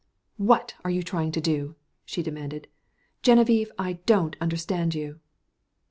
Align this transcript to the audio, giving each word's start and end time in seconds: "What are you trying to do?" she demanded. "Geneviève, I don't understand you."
"What 0.37 0.73
are 0.83 0.89
you 0.89 1.03
trying 1.03 1.31
to 1.33 1.39
do?" 1.41 1.75
she 2.05 2.23
demanded. 2.23 2.67
"Geneviève, 3.21 3.69
I 3.77 3.99
don't 4.07 4.35
understand 4.41 4.95
you." 4.95 5.19